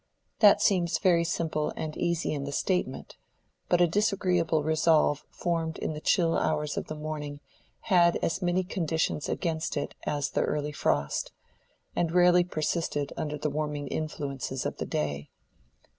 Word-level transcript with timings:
That 0.39 0.63
seems 0.63 0.97
very 0.97 1.23
simple 1.23 1.69
and 1.77 1.95
easy 1.95 2.33
in 2.33 2.45
the 2.45 2.51
statement; 2.51 3.17
but 3.69 3.81
a 3.81 3.87
disagreeable 3.87 4.63
resolve 4.63 5.23
formed 5.29 5.77
in 5.77 5.93
the 5.93 6.01
chill 6.01 6.35
hours 6.35 6.75
of 6.75 6.87
the 6.87 6.95
morning 6.95 7.39
had 7.81 8.15
as 8.23 8.41
many 8.41 8.63
conditions 8.63 9.29
against 9.29 9.77
it 9.77 9.93
as 10.07 10.31
the 10.31 10.41
early 10.41 10.71
frost, 10.71 11.33
and 11.95 12.11
rarely 12.13 12.43
persisted 12.43 13.13
under 13.15 13.37
the 13.37 13.51
warming 13.51 13.87
influences 13.89 14.65
of 14.65 14.77
the 14.77 14.87
day. 14.87 15.29